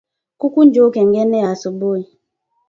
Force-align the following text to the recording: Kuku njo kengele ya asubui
Kuku 0.39 0.59
njo 0.65 0.83
kengele 0.93 1.37
ya 1.43 1.49
asubui 1.53 2.03